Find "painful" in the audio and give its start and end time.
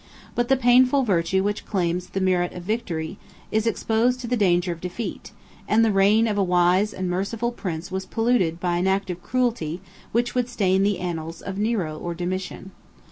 0.57-1.03